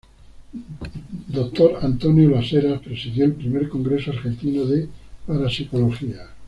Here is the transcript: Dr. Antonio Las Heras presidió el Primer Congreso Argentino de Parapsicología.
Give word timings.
Dr. 1.29 1.77
Antonio 1.83 2.27
Las 2.31 2.51
Heras 2.51 2.81
presidió 2.81 3.23
el 3.23 3.33
Primer 3.33 3.69
Congreso 3.69 4.09
Argentino 4.09 4.65
de 4.65 4.89
Parapsicología. 5.27 6.27